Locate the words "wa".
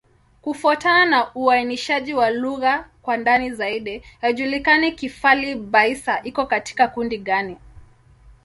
2.13-2.29